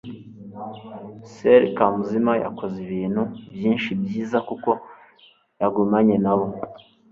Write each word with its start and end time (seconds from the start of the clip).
soeur 1.33 1.63
kamuzima 1.77 2.33
yakoze 2.43 2.77
ibintu 2.87 3.21
byinshi 3.55 3.89
byiza 4.01 4.37
kuko 4.47 4.69
yagumanye 5.61 6.15
na 6.25 6.33
bo 6.37 6.45